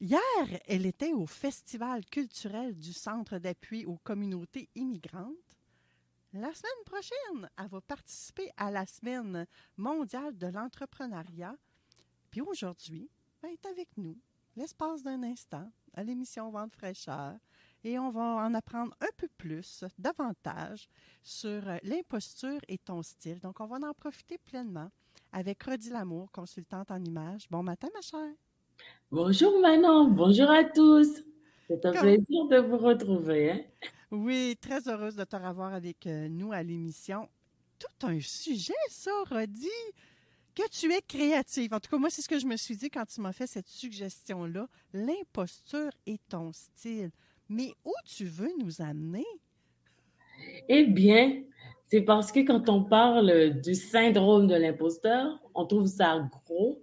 [0.00, 5.34] Hier, elle était au Festival culturel du Centre d'appui aux communautés immigrantes.
[6.32, 9.44] La semaine prochaine, elle va participer à la Semaine
[9.76, 11.56] mondiale de l'entrepreneuriat.
[12.30, 13.10] Puis aujourd'hui,
[13.42, 14.16] elle est avec nous,
[14.54, 17.36] l'espace d'un instant, à l'émission Vente fraîcheur.
[17.82, 20.88] Et on va en apprendre un peu plus, davantage,
[21.24, 23.40] sur l'imposture et ton style.
[23.40, 24.92] Donc, on va en profiter pleinement
[25.32, 27.48] avec Rodi Lamour, consultante en images.
[27.50, 28.34] Bon matin, ma chère.
[29.10, 31.22] Bonjour Manon, bonjour à tous.
[31.66, 33.50] C'est un Comme- plaisir de vous retrouver.
[33.52, 33.60] hein.
[34.10, 37.28] Oui, très heureuse de te revoir avec euh, nous à l'émission.
[37.78, 39.68] Tout un sujet, ça, Rodi,
[40.54, 41.72] que tu es créative.
[41.74, 43.46] En tout cas, moi, c'est ce que je me suis dit quand tu m'as fait
[43.46, 44.66] cette suggestion-là.
[44.94, 47.10] L'imposture et ton style.
[47.48, 49.26] Mais où tu veux nous amener?
[50.68, 51.42] Eh bien,
[51.90, 56.82] c'est parce que quand on parle du syndrome de l'imposteur, on trouve ça gros,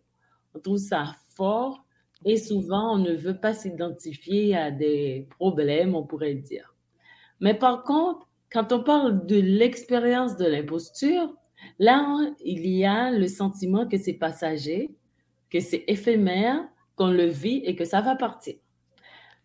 [0.53, 1.84] on trouve ça fort
[2.25, 6.75] et souvent on ne veut pas s'identifier à des problèmes, on pourrait dire.
[7.39, 11.33] Mais par contre, quand on parle de l'expérience de l'imposture,
[11.79, 14.95] là, il y a le sentiment que c'est passager,
[15.50, 16.63] que c'est éphémère,
[16.95, 18.55] qu'on le vit et que ça va partir.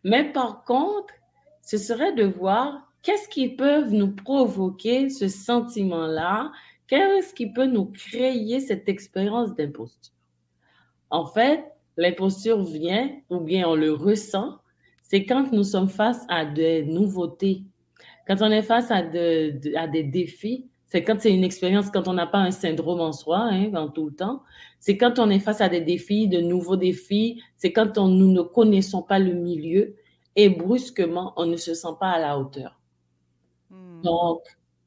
[0.05, 1.12] Mais par contre,
[1.62, 6.53] ce serait de voir qu'est-ce qui peut nous provoquer ce sentiment-là,
[6.87, 10.15] qu'est-ce qui peut nous créer cette expérience d'imposture.
[11.10, 11.65] En fait,
[11.97, 14.59] l'imposture vient, ou bien on le ressent,
[15.03, 17.62] c'est quand nous sommes face à des nouveautés,
[18.27, 21.91] quand on est face à, de- de- à des défis, c'est quand c'est une expérience,
[21.91, 24.43] quand on n'a pas un syndrome en soi, hein, en tout le temps,
[24.81, 28.31] c'est quand on est face à des défis, de nouveaux défis, c'est quand on, nous
[28.33, 29.95] ne connaissons pas le milieu
[30.37, 32.81] et brusquement, on ne se sent pas à la hauteur.
[33.71, 34.03] Hmm.
[34.03, 34.43] Donc,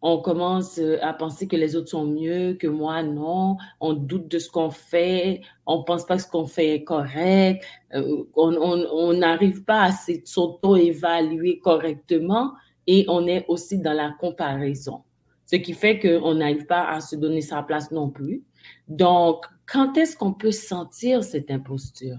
[0.05, 3.55] on commence euh, à penser que les autres sont mieux, que moi, non.
[3.79, 5.39] On doute de ce qu'on fait.
[5.65, 7.63] On pense pas que ce qu'on fait est correct.
[7.95, 12.51] Euh, on n'arrive pas à s'auto-évaluer correctement
[12.85, 15.03] et on est aussi dans la comparaison.
[15.45, 18.43] Ce qui fait qu'on n'arrive pas à se donner sa place non plus.
[18.89, 22.17] Donc, quand est-ce qu'on peut sentir cette imposture?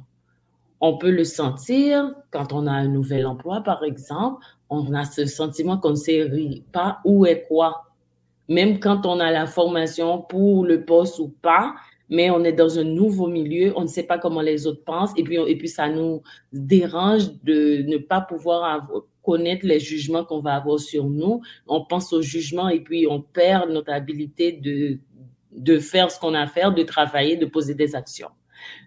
[0.80, 4.42] On peut le sentir quand on a un nouvel emploi, par exemple.
[4.70, 6.30] On a ce sentiment qu'on ne sait
[6.72, 7.84] pas où est quoi.
[8.48, 11.74] Même quand on a la formation pour le poste ou pas,
[12.10, 15.12] mais on est dans un nouveau milieu, on ne sait pas comment les autres pensent,
[15.16, 18.86] et puis, et puis ça nous dérange de ne pas pouvoir
[19.22, 21.40] connaître les jugements qu'on va avoir sur nous.
[21.66, 24.98] On pense aux jugements et puis on perd notre habilité de,
[25.56, 28.28] de faire ce qu'on a à faire, de travailler, de poser des actions.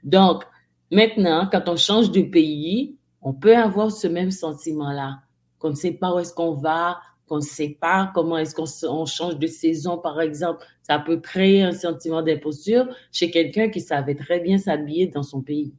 [0.03, 0.43] Donc,
[0.91, 5.17] maintenant, quand on change de pays, on peut avoir ce même sentiment-là,
[5.59, 9.05] qu'on ne sait pas où est-ce qu'on va, qu'on ne sait pas comment est-ce qu'on
[9.05, 10.65] change de saison, par exemple.
[10.81, 15.41] Ça peut créer un sentiment d'imposture chez quelqu'un qui savait très bien s'habiller dans son
[15.41, 15.73] pays.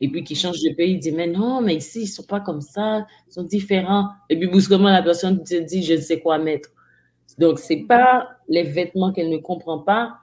[0.00, 2.40] Et puis qui change de pays, il dit, mais non, mais ici, ils sont pas
[2.40, 4.10] comme ça, ils sont différents.
[4.28, 6.68] Et puis brusquement, la personne te dit, je ne sais quoi mettre.
[7.38, 10.18] Donc, c'est pas les vêtements qu'elle ne comprend pas,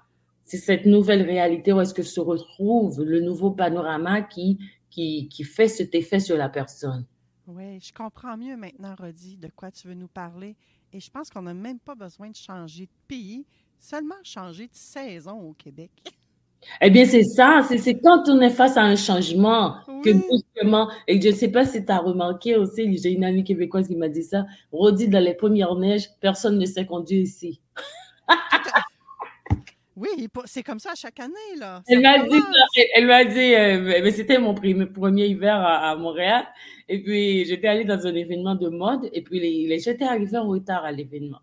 [0.46, 4.60] c'est cette nouvelle réalité où est-ce que se retrouve le nouveau panorama qui,
[4.90, 7.06] qui, qui fait cet effet sur la personne.
[7.48, 10.56] Oui, je comprends mieux maintenant, Rodi, de quoi tu veux nous parler.
[10.94, 13.46] Et je pense qu'on n'a même pas besoin de changer de pays,
[13.80, 15.92] seulement changer de saison au Québec.
[16.82, 20.22] Eh bien, c'est ça, c'est quand on est face à un changement que Oui.
[20.30, 23.88] brusquement, et je ne sais pas si tu as remarqué aussi, j'ai une amie québécoise
[23.88, 27.62] qui m'a dit ça, Rodi, dans les premières neiges, personne ne sait conduire ici.
[29.96, 30.10] Oui,
[30.46, 31.82] c'est comme ça à chaque année, là.
[31.88, 32.36] Elle m'a dit,
[32.96, 36.46] elle, m'a dit, euh, mais c'était mon premier, premier hiver à, à Montréal,
[36.90, 40.38] et puis j'étais allée dans un événement de mode, et puis les, les- j'étais arrivée
[40.38, 41.40] en retard à l'événement.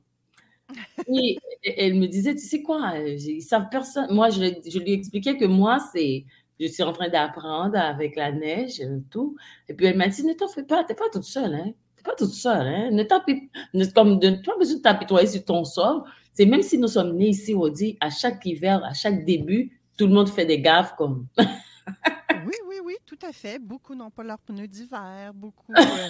[1.09, 4.07] Et elle me disait, tu sais quoi, euh, ils savent personne.
[4.13, 6.25] Moi, je, je lui expliquais que moi, c'est
[6.59, 9.37] je suis en train d'apprendre avec la neige et tout.
[9.69, 11.73] Et puis elle m'a dit, ne t'en fais pas, t'es pas toute seule, hein.
[11.97, 12.91] T'es pas toute seule, hein.
[12.93, 13.49] Ne t'apitoie,
[13.95, 16.07] comme de, pas besoin de t'apitoyer sur ton sort.
[16.33, 19.81] C'est même si nous sommes nés ici, on dit, à chaque hiver, à chaque début,
[19.97, 21.27] tout le monde fait des gaffes comme.
[21.39, 23.59] oui, oui, oui, tout à fait.
[23.59, 25.33] Beaucoup n'ont pas leurs pneus d'hiver.
[25.35, 25.73] Beaucoup.
[25.77, 26.09] Euh,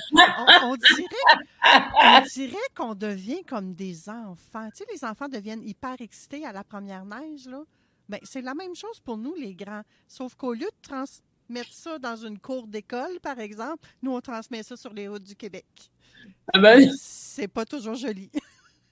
[0.65, 4.69] on, dirait, qu'on devient comme des enfants.
[4.71, 7.63] Tu sais, les enfants deviennent hyper excités à la première neige, là.
[8.09, 9.83] Ben, c'est la même chose pour nous, les grands.
[10.09, 14.65] Sauf qu'au lieu de transmettre ça dans une cour d'école, par exemple, nous, on transmet
[14.65, 15.65] ça sur les routes du Québec.
[16.53, 16.91] Ah ben...
[16.99, 18.31] C'est pas toujours joli.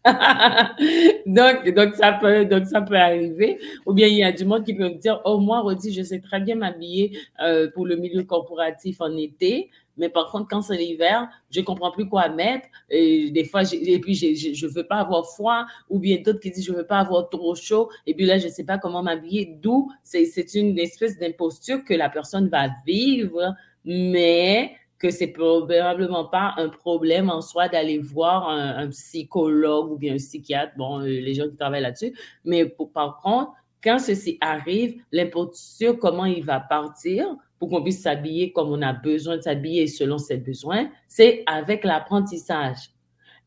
[1.26, 3.58] donc, donc, ça peut, donc, ça peut arriver.
[3.86, 6.02] Ou bien, il y a du monde qui peut me dire, oh, moi, Rodi, je
[6.02, 9.70] sais très bien m'habiller euh, pour le milieu corporatif en été.
[9.98, 12.68] Mais par contre, quand c'est l'hiver, je comprends plus quoi mettre.
[12.88, 16.52] Et des fois, et puis je ne veux pas avoir froid, ou bien d'autres qui
[16.52, 17.90] disent je veux pas avoir trop chaud.
[18.06, 19.56] Et puis là, je sais pas comment m'habiller.
[19.60, 23.54] D'où c'est une espèce d'imposture que la personne va vivre,
[23.84, 30.14] mais que c'est probablement pas un problème en soi d'aller voir un, psychologue ou bien
[30.14, 32.16] un psychiatre, bon, euh, les gens qui travaillent là-dessus.
[32.44, 33.52] Mais par contre,
[33.82, 38.92] quand ceci arrive, l'imposture, comment il va partir pour qu'on puisse s'habiller comme on a
[38.92, 42.90] besoin de s'habiller selon ses besoins, c'est avec l'apprentissage.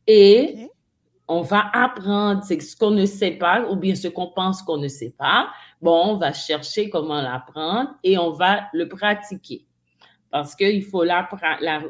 [0.08, 0.70] Et
[1.28, 4.90] on va apprendre, ce qu'on ne sait pas ou bien ce qu'on pense qu'on ne
[4.90, 5.50] sait pas.
[5.82, 9.66] Bon, on va chercher comment l'apprendre et on va le pratiquer
[10.32, 11.30] parce qu'il faut la,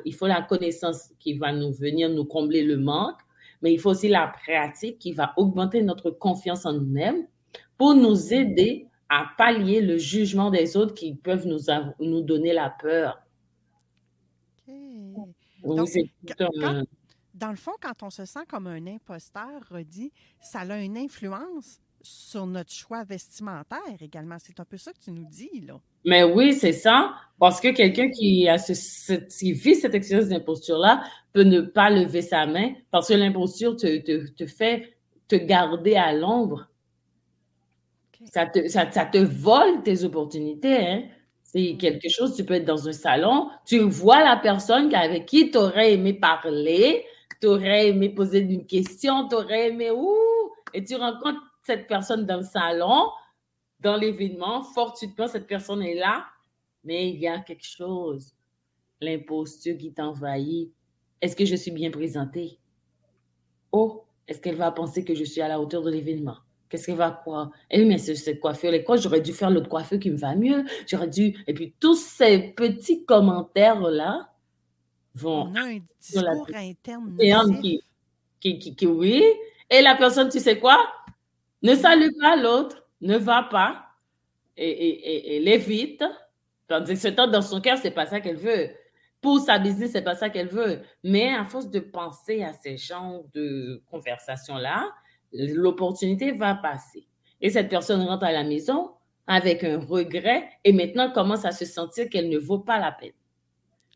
[0.04, 3.20] il faut la connaissance qui va nous venir nous combler le manque,
[3.62, 7.28] mais il faut aussi la pratique qui va augmenter notre confiance en nous-mêmes
[7.78, 11.60] pour nous aider à pallier le jugement des autres qui peuvent nous,
[12.00, 13.22] nous donner la peur.
[17.36, 20.12] dans le fond, quand on se sent comme un imposteur, redit,
[20.42, 24.38] ça a une influence sur notre choix vestimentaire également.
[24.40, 25.80] C'est un peu ça que tu nous dis, là.
[26.06, 27.14] Mais oui, c'est ça.
[27.40, 31.04] Parce que quelqu'un qui, a ce, qui vit cette expérience d'imposture-là
[31.34, 34.94] peut ne pas lever sa main parce que l'imposture te, te, te, fait
[35.28, 36.68] te garder à l'ombre.
[38.32, 40.78] Ça, te, ça, te vole tes opportunités.
[40.78, 41.04] Hein?
[41.42, 45.50] C'est quelque chose, tu peux être dans un salon, tu vois la personne avec qui
[45.50, 47.04] tu aurais aimé parler,
[47.42, 52.26] tu aurais aimé poser une question, tu aurais aimé ouh, et tu rencontres cette personne
[52.26, 53.10] dans le salon,
[53.82, 56.26] dans l'événement, fortuitement, cette personne est là,
[56.84, 58.34] mais il y a quelque chose,
[59.00, 60.72] l'imposture qui t'envahit.
[61.22, 62.60] Est-ce que je suis bien présentée?
[63.72, 66.38] Oh, est-ce qu'elle va penser que je suis à la hauteur de l'événement?
[66.70, 67.52] Qu'est-ce qu'elle va croire?
[67.70, 70.64] Eh, mais cette coiffure, les quoi, j'aurais dû faire l'autre coiffure qui me va mieux.
[70.88, 71.44] J'aurais dû.
[71.46, 74.30] Et puis, tous ces petits commentaires-là
[75.16, 75.48] vont.
[75.48, 77.62] On a un discours interne.
[77.62, 77.82] Qui,
[78.40, 79.24] qui, qui, qui, oui.
[79.70, 80.78] Et la personne, tu sais quoi?
[81.62, 83.86] Ne salue pas l'autre, ne va pas
[84.58, 86.04] et, et, l'évite.
[86.68, 88.70] Tandis que ce temps dans son cœur, c'est pas ça qu'elle veut.
[89.20, 90.82] Pour sa business, c'est pas ça qu'elle veut.
[91.04, 94.90] Mais à force de penser à ces genres de conversations-là,
[95.34, 97.08] l'opportunité va passer.
[97.42, 98.92] Et cette personne rentre à la maison
[99.28, 103.14] avec un regret et maintenant commence à se sentir qu'elle ne vaut pas la peine.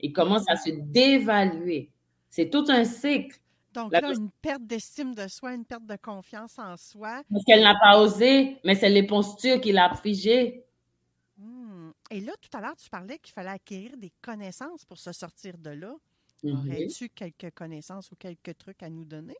[0.01, 1.89] Et commence à se dévaluer.
[2.29, 3.37] C'est tout un cycle.
[3.75, 7.21] Donc là, une perte d'estime de soi, une perte de confiance en soi.
[7.29, 10.63] Parce qu'elle n'a pas osé, mais c'est les postures qui l'a figé.
[11.37, 11.91] Hmm.
[12.09, 15.57] Et là, tout à l'heure, tu parlais qu'il fallait acquérir des connaissances pour se sortir
[15.57, 15.93] de là.
[16.43, 16.59] Mhm.
[16.59, 19.37] Aurais-tu quelques connaissances ou quelques trucs à nous donner?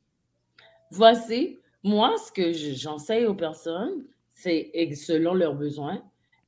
[0.92, 6.04] Voici, moi, ce que j'enseigne aux personnes, c'est selon leurs besoins,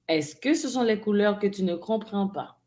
[0.07, 2.59] est-ce que ce sont les couleurs que tu ne comprends pas?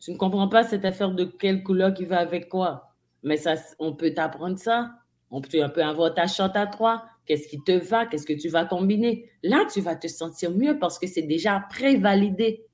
[0.00, 2.95] Tu ne comprends pas cette affaire de quelle couleur qui va avec quoi?
[3.26, 4.92] Mais ça, on peut t'apprendre ça.
[5.32, 7.04] On peut, avoir ta chante à trois.
[7.26, 8.06] Qu'est-ce qui te va?
[8.06, 9.28] Qu'est-ce que tu vas combiner?
[9.42, 12.64] Là, tu vas te sentir mieux parce que c'est déjà prévalidé.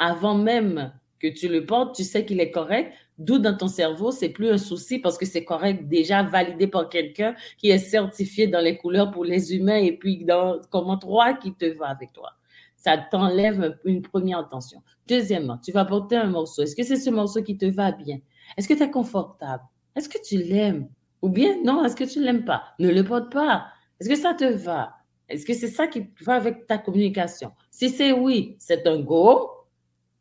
[0.00, 2.92] Avant même que tu le portes, tu sais qu'il est correct.
[3.18, 6.88] D'où dans ton cerveau, c'est plus un souci parce que c'est correct, déjà validé par
[6.88, 11.34] quelqu'un qui est certifié dans les couleurs pour les humains et puis dans comment trois
[11.34, 12.32] qui te va avec toi.
[12.74, 14.82] Ça t'enlève une première attention.
[15.06, 16.62] Deuxièmement, tu vas porter un morceau.
[16.62, 18.18] Est-ce que c'est ce morceau qui te va bien?
[18.56, 19.62] Est-ce que tu es confortable?
[19.96, 20.88] Est-ce que tu l'aimes?
[21.22, 22.64] Ou bien, non, est-ce que tu ne l'aimes pas?
[22.78, 23.66] Ne le porte pas.
[24.00, 24.94] Est-ce que ça te va?
[25.28, 27.52] Est-ce que c'est ça qui va avec ta communication?
[27.70, 29.50] Si c'est oui, c'est un go.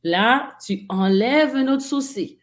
[0.03, 2.39] Là, tu enlèves un autre souci.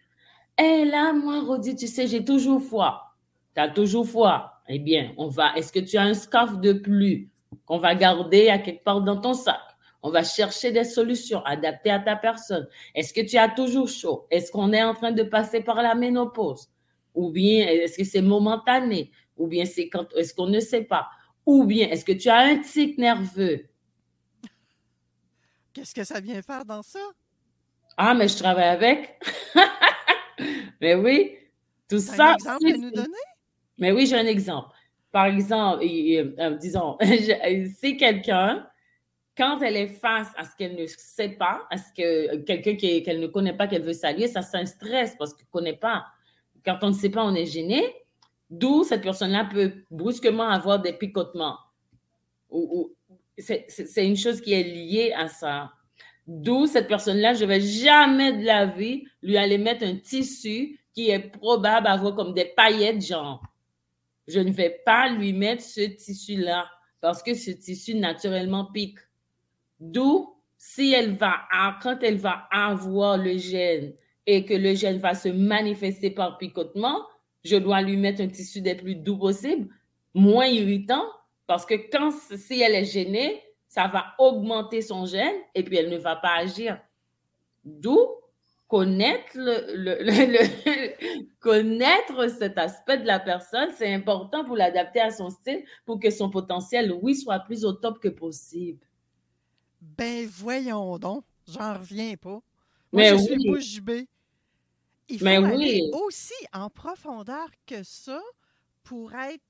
[0.58, 3.14] Et là, moi, Rodi, tu sais, j'ai toujours foi.
[3.54, 4.52] Tu as toujours foi.
[4.68, 5.54] Eh bien, on va.
[5.56, 7.30] Est-ce que tu as un scarf de plus
[7.66, 9.60] qu'on va garder à quelque part dans ton sac?
[10.02, 12.66] On va chercher des solutions adaptées à ta personne.
[12.94, 14.26] Est-ce que tu as toujours chaud?
[14.30, 16.69] Est-ce qu'on est en train de passer par la ménopause?
[17.14, 19.10] Ou bien est-ce que c'est momentané?
[19.36, 21.08] Ou bien c'est quand est-ce qu'on ne sait pas?
[21.46, 23.66] Ou bien est-ce que tu as un tic nerveux?
[25.72, 27.00] Qu'est-ce que ça vient faire dans ça?
[27.96, 29.20] Ah, mais je travaille avec.
[30.80, 31.36] mais oui,
[31.88, 32.30] tout ça.
[32.30, 33.08] un exemple à nous donner?
[33.78, 34.68] Mais oui, j'ai un exemple.
[35.12, 36.96] Par exemple, euh, disons,
[37.80, 38.66] c'est quelqu'un,
[39.36, 43.20] quand elle est face à ce qu'elle ne sait pas, à ce que quelqu'un qu'elle
[43.20, 46.04] ne connaît pas, qu'elle veut saluer, ça c'est un stress parce qu'elle ne connaît pas.
[46.64, 47.82] Quand on ne sait pas, on est gêné.
[48.48, 51.56] D'où cette personne-là peut brusquement avoir des picotements.
[52.50, 52.92] Ou,
[53.38, 55.72] c'est une chose qui est liée à ça.
[56.26, 60.78] D'où cette personne-là, je ne vais jamais de la vie lui aller mettre un tissu
[60.92, 63.42] qui est probable avoir comme des paillettes, genre.
[64.26, 66.68] Je ne vais pas lui mettre ce tissu-là
[67.00, 68.98] parce que ce tissu naturellement pique.
[69.78, 73.94] D'où, si elle va, à- quand elle va avoir le gène
[74.36, 77.06] et que le gène va se manifester par picotement,
[77.44, 79.68] je dois lui mettre un tissu des plus doux possible,
[80.14, 81.04] moins irritant,
[81.46, 85.90] parce que quand, si elle est gênée, ça va augmenter son gène et puis elle
[85.90, 86.80] ne va pas agir.
[87.64, 87.98] D'où
[88.68, 95.00] connaître le, le- le- le- connaître cet aspect de la personne, c'est important pour l'adapter
[95.00, 98.86] à son style, pour que son potentiel, oui, soit plus au top que possible.
[99.80, 102.40] Ben voyons donc, j'en reviens pas.
[102.92, 104.06] Moi, Mais je suis bouche bée.
[105.10, 105.90] Il faut Mais aller oui.
[105.92, 108.20] aussi en profondeur que ça
[108.84, 109.42] pour être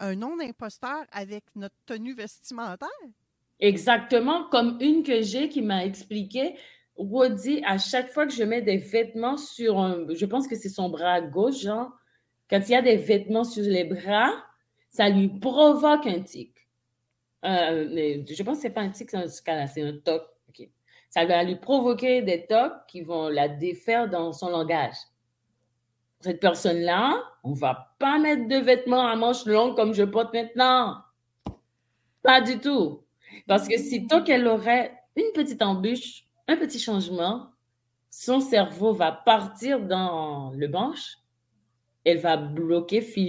[0.00, 2.88] un non-imposteur avec notre tenue vestimentaire.
[3.60, 6.56] Exactement comme une que j'ai qui m'a expliqué,
[6.96, 10.68] Rodi, à chaque fois que je mets des vêtements sur un, je pense que c'est
[10.68, 11.90] son bras gauche, genre,
[12.50, 14.30] quand il y a des vêtements sur les bras,
[14.90, 16.52] ça lui provoque un tic.
[17.44, 20.22] Euh, mais je pense que c'est pas un tic c'est un toc.
[21.12, 24.94] Ça va lui provoquer des tocs qui vont la défaire dans son langage.
[26.20, 31.02] Cette personne-là, on va pas mettre de vêtements à manches longues comme je porte maintenant.
[32.22, 33.02] Pas du tout.
[33.46, 37.50] Parce que sitôt qu'elle aurait une petite embûche, un petit changement,
[38.08, 41.18] son cerveau va partir dans le manche,
[42.06, 43.28] elle va bloquer.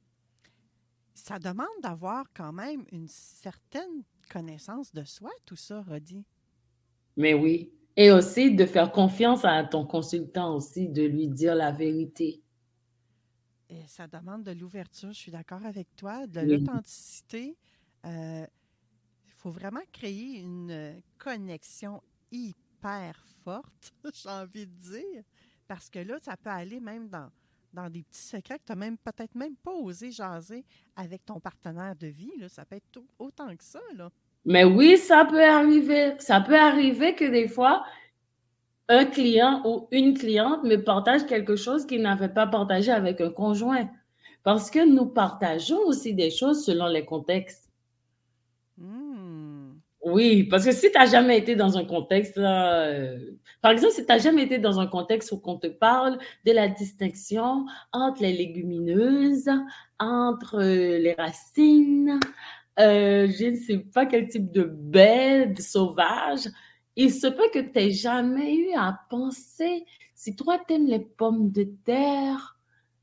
[1.23, 6.25] Ça demande d'avoir quand même une certaine connaissance de soi, tout ça, Rodi.
[7.15, 7.71] Mais oui.
[7.95, 12.41] Et aussi de faire confiance à ton consultant aussi, de lui dire la vérité.
[13.69, 16.71] Et ça demande de l'ouverture, je suis d'accord avec toi, de Oui.
[16.71, 17.57] l'authenticité.
[18.05, 18.45] Euh,
[19.27, 22.01] Il faut vraiment créer une connexion
[22.31, 25.23] hyper forte, j'ai envie de dire,
[25.67, 27.29] parce que là, ça peut aller même dans,
[27.73, 30.63] dans des petits secrets que tu n'as même peut-être même pas osé jaser
[30.95, 32.31] avec ton partenaire de vie.
[32.39, 32.49] Là.
[32.49, 33.79] Ça peut être autant que ça.
[34.45, 36.13] Mais oui, ça peut arriver.
[36.19, 37.85] Ça peut arriver que des fois,
[38.89, 43.31] un client ou une cliente me partage quelque chose qu'il n'avait pas partagé avec un
[43.31, 43.89] conjoint.
[44.43, 47.70] Parce que nous partageons aussi des choses selon les contextes.
[50.11, 53.17] Oui, parce que si tu n'as jamais été dans un contexte, euh,
[53.61, 56.51] par exemple, si tu n'as jamais été dans un contexte où on te parle de
[56.51, 59.49] la distinction entre les légumineuses,
[59.99, 62.19] entre euh, les racines,
[62.79, 66.49] euh, je ne sais pas quel type de bête sauvage,
[66.95, 70.99] il se peut que tu n'aies jamais eu à penser, si toi tu aimes les
[70.99, 72.57] pommes de terre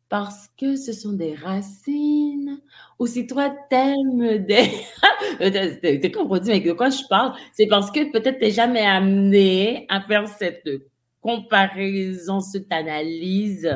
[0.09, 2.61] parce que ce sont des racines,
[2.99, 4.71] ou si toi t'aimes des...
[5.39, 7.35] T'es t'es compris, mais de quoi je parle?
[7.53, 10.69] C'est parce que peut-être t'es jamais amené à faire cette
[11.21, 13.69] comparaison, cette analyse.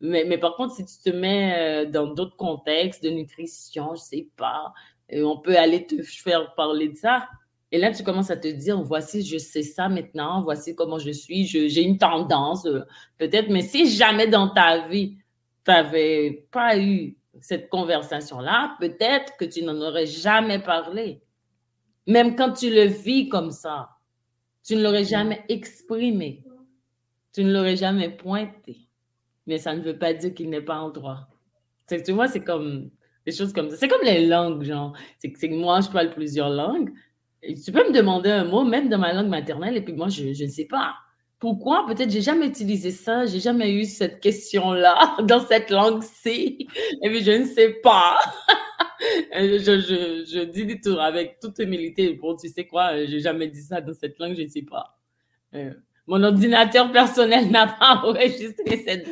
[0.00, 4.00] Mais, mais par contre, si tu te mets euh, dans d'autres contextes de nutrition, je
[4.00, 4.72] sais pas,
[5.12, 7.28] euh, on peut aller te faire parler de ça.
[7.72, 11.10] Et là, tu commences à te dire, voici, je sais ça maintenant, voici comment je
[11.10, 12.82] suis, j'ai une tendance, euh,
[13.18, 15.16] peut-être, mais si jamais dans ta vie,
[15.66, 21.20] n'avais pas eu cette conversation-là, peut-être que tu n'en aurais jamais parlé.
[22.06, 23.90] Même quand tu le vis comme ça,
[24.62, 26.44] tu ne l'aurais jamais exprimé.
[27.32, 28.88] Tu ne l'aurais jamais pointé.
[29.46, 31.28] Mais ça ne veut pas dire qu'il n'est pas en droit.
[31.88, 32.90] Tu vois, c'est comme
[33.26, 33.76] des choses comme ça.
[33.76, 34.96] C'est comme les langues, genre.
[35.18, 36.92] C'est que moi, je parle plusieurs langues.
[37.42, 40.24] Tu peux me demander un mot, même dans ma langue maternelle, et puis moi, je
[40.44, 40.94] ne sais pas.
[41.38, 41.86] Pourquoi?
[41.86, 46.68] Peut-être j'ai jamais utilisé ça, j'ai jamais eu cette question-là dans cette langue-ci.
[47.02, 48.18] Et puis je ne sais pas.
[49.32, 52.14] je, je, je, dis des tours avec toute humilité.
[52.14, 54.98] Bon, tu sais quoi, j'ai jamais dit ça dans cette langue, je ne sais pas.
[55.54, 55.72] Euh,
[56.06, 59.08] mon ordinateur personnel n'a pas enregistré cette.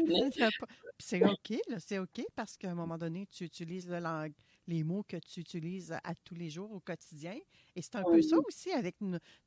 [0.99, 4.33] C'est OK, c'est OK parce qu'à un moment donné, tu utilises le langue,
[4.67, 7.37] les mots que tu utilises à tous les jours, au quotidien.
[7.75, 8.97] Et c'est un peu ça aussi avec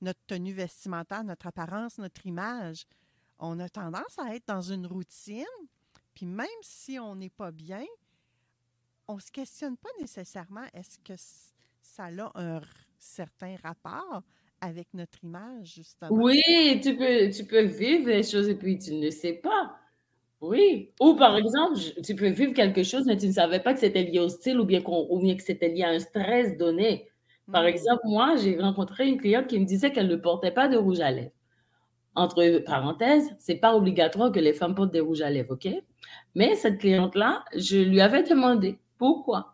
[0.02, 2.86] notre tenue vestimentaire, notre apparence, notre image.
[3.40, 5.46] On a tendance à être dans une routine,
[6.14, 7.86] puis même si on n'est pas bien,
[9.08, 11.14] on ne se questionne pas nécessairement est-ce que
[11.82, 12.62] ça a un
[12.98, 14.24] certain rapport
[14.62, 16.12] avec notre image, justement?
[16.12, 16.42] Oui,
[16.82, 19.78] tu peux, tu peux vivre les choses et puis tu ne sais pas.
[20.42, 20.92] Oui.
[21.00, 24.04] Ou par exemple, tu peux vivre quelque chose, mais tu ne savais pas que c'était
[24.04, 27.10] lié au style ou bien, ou bien que c'était lié à un stress donné.
[27.52, 27.68] Par hmm.
[27.68, 31.00] exemple, moi, j'ai rencontré une cliente qui me disait qu'elle ne portait pas de rouge
[31.00, 31.32] à lèvres.
[32.16, 35.68] Entre parenthèses, c'est pas obligatoire que les femmes portent des rouges à lèvres, OK?
[36.34, 39.54] Mais cette cliente-là, je lui avais demandé pourquoi.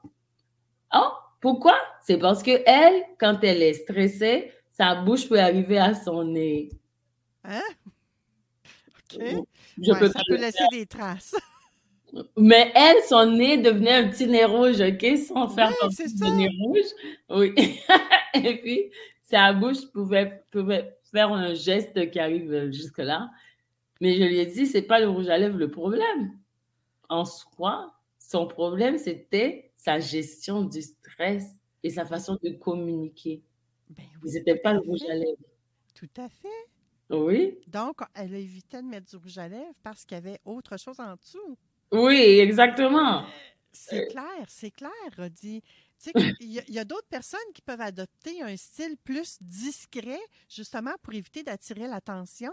[0.93, 1.09] Oh,
[1.39, 1.75] pourquoi?
[2.03, 6.69] C'est parce que elle, quand elle est stressée, sa bouche peut arriver à son nez.
[7.43, 7.61] Hein?
[9.77, 10.11] OK.
[10.11, 11.35] ça peut laisser des traces.
[12.37, 15.17] Mais elle, son nez devenait un petit nez rouge, OK?
[15.17, 16.89] Sans faire partie du nez rouge.
[17.29, 17.53] Oui.
[18.33, 18.91] Et puis,
[19.23, 23.29] sa bouche pouvait, pouvait faire un geste qui arrive jusque-là.
[24.01, 26.37] Mais je lui ai dit, c'est pas le rouge à lèvres le problème.
[27.07, 31.45] En soi, son problème, c'était sa gestion du stress
[31.83, 33.41] et sa façon de communiquer.
[33.89, 35.37] Ben oui, C'était pas le rouge à lèvres.
[35.93, 36.47] Tout à fait.
[37.11, 37.57] Oui.
[37.67, 40.99] Donc, elle évité de mettre du rouge à lèvres parce qu'il y avait autre chose
[40.99, 41.57] en dessous.
[41.91, 43.25] Oui, exactement.
[43.73, 45.61] C'est clair, c'est clair, Rodi.
[46.39, 50.19] Il y a, d'autres personnes qui peuvent adopter un style plus discret,
[50.49, 52.51] justement pour éviter d'attirer l'attention.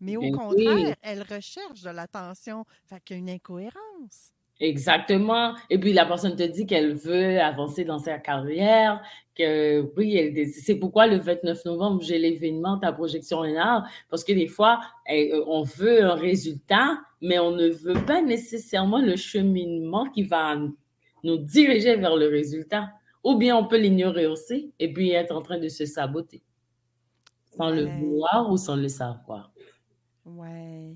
[0.00, 2.64] Mais au ben contraire, elles recherchent de l'attention.
[2.84, 4.32] Fait qu'il y a une incohérence.
[4.62, 5.56] Exactement.
[5.70, 9.02] Et puis la personne te dit qu'elle veut avancer dans sa carrière,
[9.34, 14.22] que oui, elle, c'est pourquoi le 29 novembre, j'ai l'événement Ta projection en art, parce
[14.22, 19.00] que des fois, eh, euh, on veut un résultat, mais on ne veut pas nécessairement
[19.00, 20.56] le cheminement qui va
[21.24, 22.88] nous diriger vers le résultat.
[23.24, 26.42] Ou bien on peut l'ignorer aussi et puis être en train de se saboter,
[27.56, 29.52] sans le vouloir ou sans le savoir.
[30.24, 30.94] Ouais.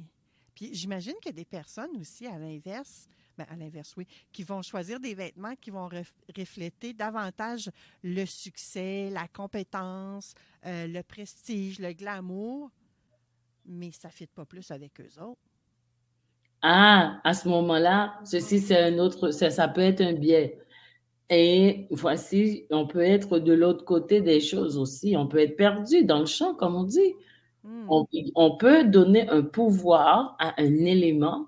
[0.55, 5.01] Puis j'imagine a des personnes aussi, à l'inverse, ben, à l'inverse, oui, qui vont choisir
[5.01, 5.89] des vêtements qui vont
[6.37, 7.71] refléter davantage
[8.03, 12.71] le succès, la compétence, euh, le prestige, le glamour,
[13.67, 15.41] mais ça ne fit pas plus avec eux autres.
[16.63, 20.59] Ah, à ce moment-là, ceci, c'est un autre, ça, ça peut être un biais.
[21.29, 25.17] Et voici, on peut être de l'autre côté des choses aussi.
[25.17, 27.15] On peut être perdu dans le champ, comme on dit.
[27.65, 27.87] Hmm.
[27.89, 31.47] On, on, peut donner un pouvoir à un élément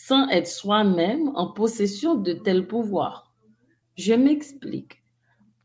[0.00, 3.34] sans être soi-même en possession de tel pouvoir.
[3.96, 5.02] Je m'explique.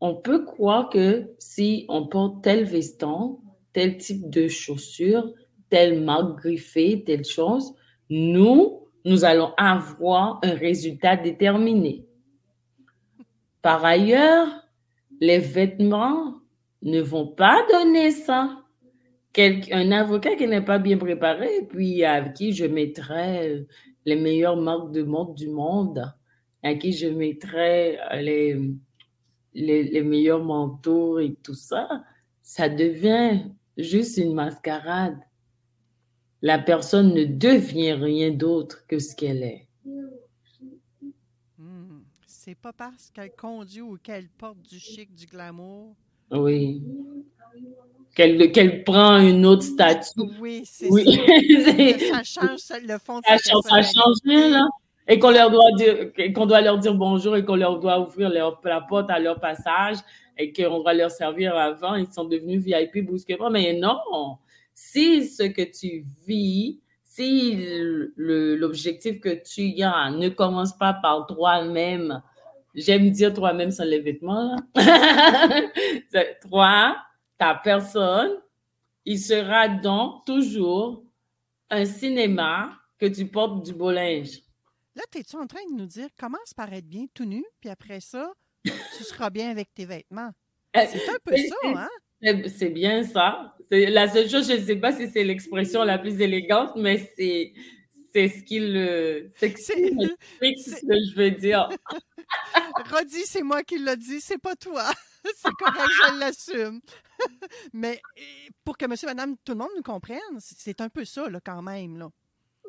[0.00, 3.38] On peut croire que si on porte tel veston,
[3.72, 5.32] tel type de chaussures,
[5.70, 7.74] telle marque griffée, telle chose,
[8.10, 12.04] nous, nous allons avoir un résultat déterminé.
[13.62, 14.48] Par ailleurs,
[15.20, 16.34] les vêtements
[16.82, 18.64] ne vont pas donner ça.
[19.38, 23.64] un avocat qui n'est pas bien préparé, puis à qui je mettrais
[24.04, 26.12] les meilleures marques de mode du monde,
[26.62, 28.74] à qui je mettrais euh, les,
[29.54, 32.04] les, meilleurs manteaux et tout ça,
[32.42, 33.42] ça devient
[33.76, 35.18] juste une mascarade.
[36.42, 39.68] La personne ne devient rien d'autre que ce qu'elle est.
[41.58, 42.02] Hmm.
[42.26, 45.96] C'est pas parce qu'elle conduit ou qu'elle porte du chic, du glamour.
[46.30, 46.82] Oui
[48.14, 50.20] qu'elle prend une autre statue.
[50.40, 52.22] Oui, c'est ça.
[52.22, 54.68] ça change le fond de ça, ça change rien, là.
[55.06, 58.30] Et qu'on leur doit dire, qu'on doit leur dire bonjour et qu'on leur doit ouvrir
[58.30, 59.96] leur, la porte à leur passage
[60.38, 61.94] et qu'on doit leur servir avant.
[61.96, 63.50] Ils sont devenus VIP brusquement.
[63.50, 63.98] Mais non,
[64.72, 67.58] si ce que tu vis, si
[68.16, 72.22] l'objectif que tu as ne commence pas par toi-même,
[72.74, 74.56] j'aime dire toi-même sans les vêtements,
[76.50, 76.96] toi,
[77.62, 78.30] personne,
[79.04, 81.04] il sera donc toujours
[81.70, 84.40] un cinéma que tu portes du beau linge.
[84.94, 88.00] Là, es-tu en train de nous dire commence par être bien tout nu, puis après
[88.00, 88.32] ça,
[88.64, 90.30] tu seras bien avec tes vêtements?
[90.76, 91.88] Euh, c'est un peu ça, hein?
[92.48, 93.54] C'est bien ça.
[93.70, 97.52] La seule chose, je ne sais pas si c'est l'expression la plus élégante, mais c'est
[98.14, 99.72] c'est ce qu'il c'est ce
[100.86, 101.68] que je veux dire.
[102.90, 104.90] Rodi, c'est moi qui l'ai dit, c'est pas toi.
[105.36, 106.80] c'est correct, je l'assume.
[107.72, 108.00] Mais
[108.64, 111.62] pour que monsieur, madame, tout le monde nous comprenne, c'est un peu ça, là, quand
[111.62, 112.10] même, là.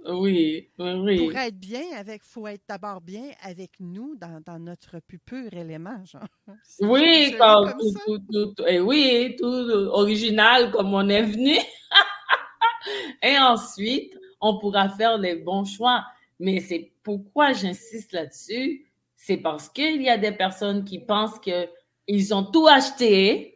[0.08, 1.18] Oui, oui.
[1.18, 5.18] Pour être bien avec, il faut être d'abord bien avec nous dans, dans, notre plus
[5.18, 6.28] pur élément, genre.
[6.80, 7.74] Oui, comme,
[8.06, 11.58] tout, tout, tout, et oui, tout original comme on est venu.
[13.24, 16.06] et ensuite, on pourra faire les bons choix.
[16.40, 22.34] Mais c'est pourquoi j'insiste là-dessus, c'est parce qu'il y a des personnes qui pensent qu'ils
[22.34, 23.55] ont tout acheté,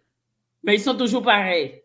[0.64, 1.84] mais ils sont toujours pareils.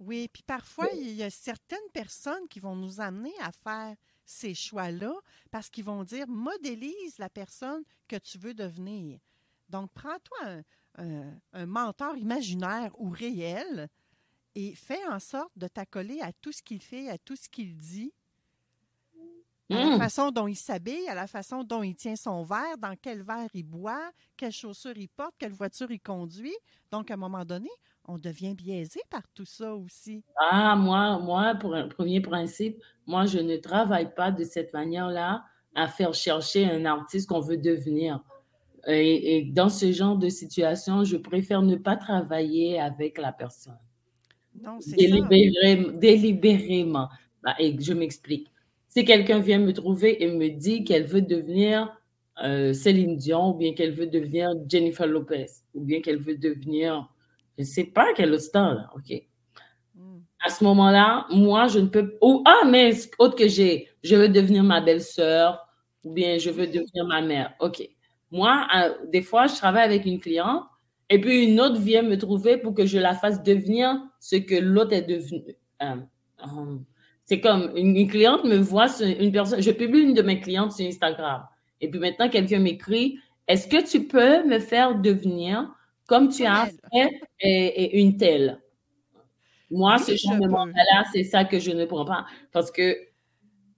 [0.00, 4.54] Oui, puis parfois, il y a certaines personnes qui vont nous amener à faire ces
[4.54, 5.12] choix-là
[5.50, 9.20] parce qu'ils vont dire modélise la personne que tu veux devenir.
[9.68, 10.62] Donc, prends-toi
[10.96, 13.88] un, mentor imaginaire ou réel
[14.54, 17.76] et fais en sorte de t'accoler à tout ce qu'il fait, à tout ce qu'il
[17.76, 18.12] dit,
[19.70, 19.98] à la mmh.
[19.98, 23.48] façon dont il s'habille, à la façon dont il tient son verre, dans quel verre
[23.54, 26.56] il boit, quelles chaussures il porte, quelle voiture il conduit.
[26.90, 27.70] Donc, à un moment donné,
[28.04, 30.24] on devient biaisé par tout ça aussi.
[30.50, 35.44] Ah, moi, moi, pour un premier principe, moi, je ne travaille pas de cette manière-là
[35.74, 38.20] à faire chercher un artiste qu'on veut devenir.
[38.86, 43.78] Et, dans ce genre de situation, je préfère ne pas travailler avec la personne.
[44.60, 45.92] Non, c'est Délibérément.
[45.98, 47.08] délibérément.
[47.42, 48.49] Bah, et je m'explique.
[48.90, 51.96] Si quelqu'un vient me trouver et me dit qu'elle veut devenir
[52.42, 57.08] euh, Céline Dion, ou bien qu'elle veut devenir Jennifer Lopez, ou bien qu'elle veut devenir
[57.60, 59.22] je ne sais pas quel autre là, OK?
[59.94, 60.20] Hmm.
[60.42, 64.30] À ce moment-là, moi, je ne peux ou ah, mais autre que j'ai, je veux
[64.30, 65.66] devenir ma belle-sœur
[66.02, 67.52] ou bien je veux devenir ma mère.
[67.60, 67.86] OK.
[68.30, 70.64] Moi, euh, des fois, je travaille avec une cliente
[71.10, 74.54] et puis une autre vient me trouver pour que je la fasse devenir ce que
[74.54, 75.54] l'autre est devenu.
[75.82, 75.96] Euh,
[76.42, 76.76] euh,
[77.30, 80.84] c'est comme une, cliente me voit une personne, je publie une de mes clientes sur
[80.84, 81.46] Instagram.
[81.80, 85.72] Et puis maintenant, quelqu'un m'écrit, est-ce que tu peux me faire devenir
[86.08, 88.58] comme tu as fait et, une telle?
[89.70, 92.98] Moi, ce genre de mandat-là, c'est ça que je ne prends pas parce que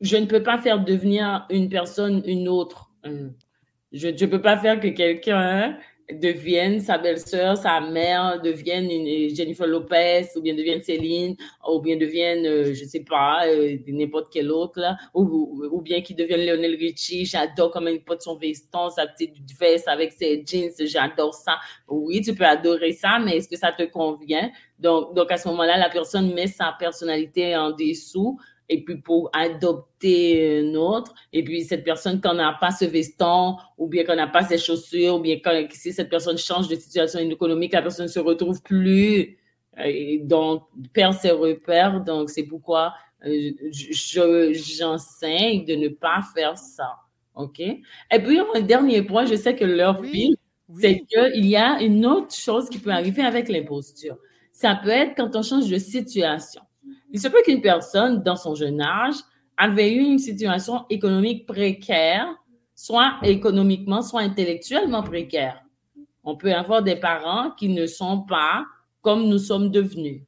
[0.00, 2.90] je ne peux pas faire devenir une personne une autre.
[3.04, 5.76] Je ne peux pas faire que quelqu'un
[6.10, 11.36] devienne sa belle-sœur, sa mère devienne une Jennifer Lopez, ou bien devienne Céline,
[11.68, 16.00] ou bien devienne, euh, je sais pas, euh, n'importe quel autre, là, ou, ou, bien
[16.02, 17.24] qui devienne Lionel Richie.
[17.24, 21.58] J'adore comment il porte son veston, sa petite veste avec ses jeans, j'adore ça.
[21.88, 24.50] Oui, tu peux adorer ça, mais est-ce que ça te convient?
[24.78, 28.38] Donc, donc à ce moment-là, la personne met sa personnalité en dessous
[28.72, 33.56] et puis pour adopter un autre, et puis cette personne qu'on n'a pas ce veston,
[33.76, 36.74] ou bien qu'on n'a pas ses chaussures, ou bien quand, si cette personne change de
[36.76, 39.38] situation économique, la personne ne se retrouve plus,
[39.78, 42.00] euh, et donc perd ses repères.
[42.02, 42.94] Donc c'est pourquoi
[43.26, 46.96] euh, j'enseigne de ne pas faire ça.
[47.34, 47.60] OK?
[47.60, 47.78] Et
[48.18, 50.34] puis un dernier point, je sais que leur vie,
[50.80, 54.16] c'est qu'il y a une autre chose qui peut arriver avec l'imposture.
[54.50, 56.62] Ça peut être quand on change de situation.
[57.12, 59.16] Il se peut qu'une personne, dans son jeune âge,
[59.56, 62.26] avait eu une situation économique précaire,
[62.74, 65.62] soit économiquement, soit intellectuellement précaire.
[66.24, 68.64] On peut avoir des parents qui ne sont pas
[69.02, 70.22] comme nous sommes devenus.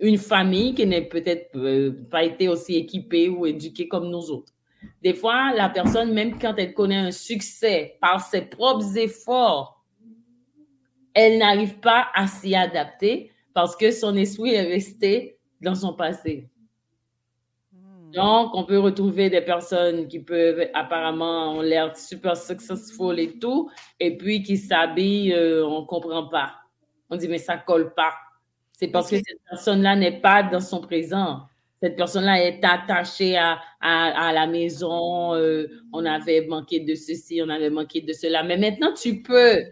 [0.00, 4.52] Une famille qui n'est peut-être euh, pas été aussi équipée ou éduquée comme nous autres.
[5.02, 9.84] Des fois, la personne, même quand elle connaît un succès par ses propres efforts,
[11.14, 16.48] elle n'arrive pas à s'y adapter parce que son esprit est resté dans son passé.
[17.72, 18.10] Hmm.
[18.12, 23.70] Donc, on peut retrouver des personnes qui peuvent apparemment ont l'air super successful et tout,
[24.00, 26.54] et puis qui s'habillent, euh, on ne comprend pas.
[27.10, 28.12] On dit, mais ça colle pas.
[28.72, 31.40] C'est parce que cette personne-là n'est pas dans son présent.
[31.82, 35.34] Cette personne-là est attachée à, à, la maison.
[35.34, 38.42] Euh, on avait manqué de ceci, on avait manqué de cela.
[38.42, 39.62] Mais maintenant, tu peux.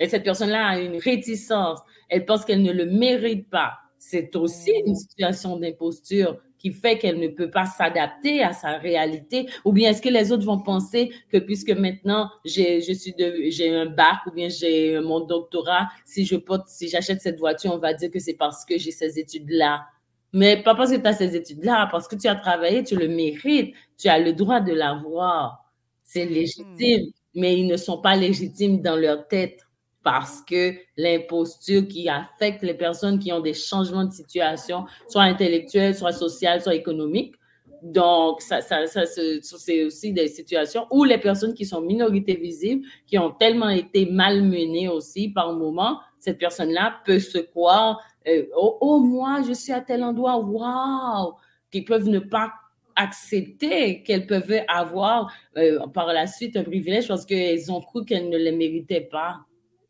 [0.00, 1.80] Et cette personne-là a une réticence.
[2.08, 7.20] Elle pense qu'elle ne le mérite pas c'est aussi une situation d'imposture qui fait qu'elle
[7.20, 9.48] ne peut pas s'adapter à sa réalité.
[9.64, 13.14] Ou bien est-ce que les autres vont penser que puisque maintenant j'ai je suis
[13.50, 17.72] j'ai un bac ou bien j'ai mon doctorat si je porte si j'achète cette voiture
[17.74, 19.86] on va dire que c'est parce que j'ai ces études là
[20.32, 22.96] mais pas parce que tu as ces études là parce que tu as travaillé tu
[22.96, 25.64] le mérites tu as le droit de l'avoir.
[26.02, 26.30] C'est hmm.
[26.30, 29.60] légitime mais ils ne sont pas légitimes dans leur tête
[30.02, 35.94] parce que l'imposture qui affecte les personnes qui ont des changements de situation, soit intellectuels,
[35.94, 37.34] soit sociales, soit économiques.
[37.82, 43.18] Donc, ça, ça, c'est aussi des situations où les personnes qui sont minorités visibles, qui
[43.18, 49.00] ont tellement été malmenées aussi par moment, cette personne-là peut se croire, euh, oh, oh,
[49.00, 51.34] moi, je suis à tel endroit, waouh,
[51.72, 52.52] qui peuvent ne pas
[52.94, 58.28] accepter qu'elles peuvent avoir euh, par la suite un privilège parce qu'elles ont cru qu'elles
[58.28, 59.40] ne le méritaient pas.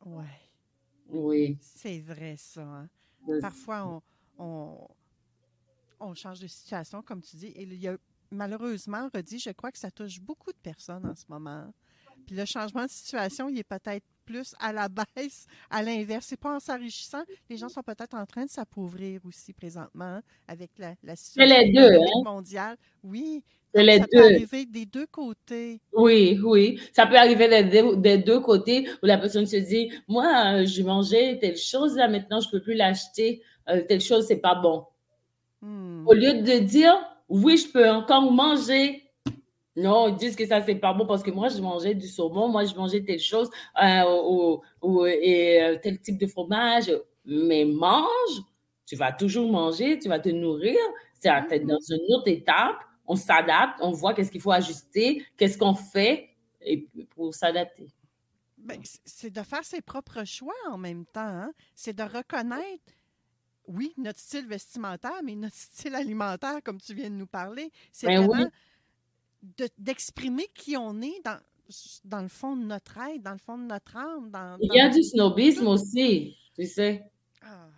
[0.05, 0.41] Ouais.
[1.09, 1.59] Oui.
[1.61, 2.63] C'est vrai, ça.
[2.63, 2.89] hein.
[3.41, 4.03] Parfois, on,
[4.45, 4.89] on,
[6.01, 7.47] on change de situation, comme tu dis.
[7.49, 7.97] Et il y a,
[8.31, 11.73] malheureusement, redit, je crois que ça touche beaucoup de personnes en ce moment.
[12.27, 16.27] Puis le changement de situation, il est peut-être plus à la baisse, à l'inverse.
[16.29, 17.23] C'est pas en s'enrichissant.
[17.51, 21.73] Les gens sont peut-être en train de s'appauvrir aussi présentement hein, avec la, la situation
[21.75, 22.23] deux, hein.
[22.25, 22.77] mondiale.
[23.03, 23.43] Oui,
[23.75, 24.35] les ça peut deux.
[24.35, 25.81] arriver des deux côtés.
[25.93, 26.81] Oui, oui.
[26.93, 30.67] Ça peut arriver des deux, des deux côtés où la personne se dit, moi, euh,
[30.67, 33.43] je mangeais telle chose, là, maintenant, je peux plus l'acheter.
[33.69, 34.85] Euh, telle chose, c'est pas bon.
[35.63, 36.07] Hmm.
[36.07, 36.95] Au lieu de dire,
[37.29, 39.05] oui, je peux encore manger.
[39.77, 42.49] Non, ils disent que ça, c'est pas bon parce que moi, je mangeais du saumon,
[42.49, 43.49] moi, je mangeais telle chose,
[43.83, 46.93] euh, ou, ou- et euh, tel type de fromage.
[47.25, 48.43] Mais mange,
[48.87, 50.77] tu vas toujours manger, tu vas te nourrir.
[51.19, 52.77] C'est à- t'es dans une autre étape.
[53.07, 56.29] On s'adapte, on voit qu'est-ce qu'il faut ajuster, qu'est-ce qu'on fait
[56.61, 57.89] et pour s'adapter.
[58.59, 61.21] Ben, c'est de faire ses propres choix en même temps.
[61.23, 61.53] hein.
[61.75, 62.93] C'est de reconnaître,
[63.67, 65.57] oui, notre style vestimentaire, mais notre
[65.91, 67.71] style alimentaire, comme tu viens de nous parler.
[67.93, 68.45] C'est Ben oui.
[69.43, 71.39] De- d'exprimer qui on est dans,
[72.05, 74.31] dans le fond de notre être, dans le fond de notre âme.
[74.31, 77.11] Dans, Il y a du snobisme aussi, tu sais.
[77.43, 77.69] Ah.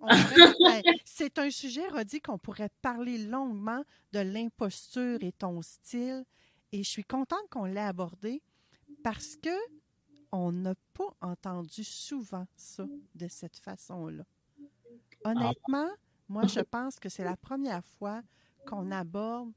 [0.00, 6.24] Ben, c'est un sujet, Rodi, qu'on pourrait parler longuement de l'imposture et ton style.
[6.72, 8.42] Et je suis contente qu'on l'ait abordé
[9.04, 9.50] parce que
[10.32, 14.24] on n'a pas entendu souvent ça de cette façon-là.
[15.24, 15.90] Honnêtement,
[16.28, 18.22] moi, je pense que c'est la première fois
[18.66, 19.52] qu'on aborde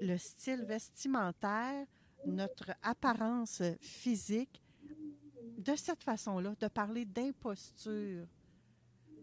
[0.00, 1.84] le style vestimentaire,
[2.26, 4.62] notre apparence physique
[5.58, 8.26] de cette façon-là, de parler d'imposture.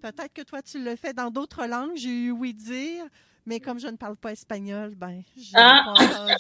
[0.02, 3.06] Peut-être que toi, tu le fais dans d'autres langues, j'ai eu oui dire,
[3.46, 5.22] mais comme je ne parle pas espagnol, ben,
[5.54, 5.84] Ah!
[5.86, 6.36] pas entendu.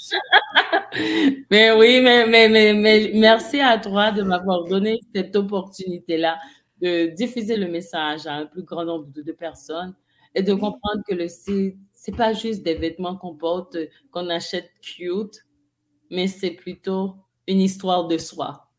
[1.49, 6.39] Mais oui, mais, mais, mais, mais merci à toi de m'avoir donné cette opportunité-là
[6.81, 9.95] de diffuser le message à un plus grand nombre de, personnes
[10.35, 10.59] et de Oui.
[10.59, 15.39] comprendre que le c'est c'est pas juste des vêtements qu'on porte, euh, qu'on achète cute,
[16.11, 17.15] mais c'est plutôt
[17.47, 18.69] une histoire de soi.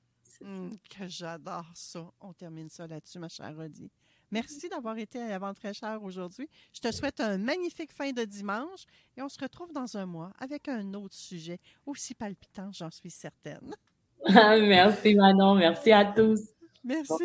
[0.42, 2.04] Hum, que j'adore ça.
[2.20, 3.90] On termine ça là-dessus, ma chère Rodi.
[4.30, 6.50] Merci d'avoir été à Avant très cher aujourd'hui.
[6.74, 8.84] Je te souhaite un magnifique fin de dimanche
[9.16, 13.10] et on se retrouve dans un mois avec un autre sujet aussi palpitant, j'en suis
[13.10, 13.74] certaine.
[14.28, 16.42] merci Manon, merci à tous.
[16.84, 17.24] Merci.